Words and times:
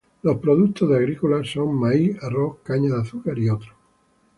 Los 0.23 0.39
productos 0.39 0.89
de 0.89 0.95
agrícola 0.97 1.43
son 1.43 1.75
maíz, 1.79 2.17
arroz, 2.23 2.57
caña 2.63 2.95
de 2.95 3.01
azúcar 3.03 3.37
y 3.37 3.49
otros. 3.51 3.75